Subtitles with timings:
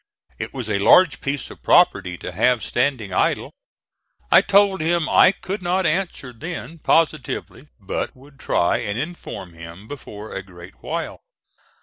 [0.39, 3.51] It was a large piece of property to have standing idle.
[4.31, 9.87] I told him I could not answer then positively but would try and inform him
[9.87, 11.21] before a great while.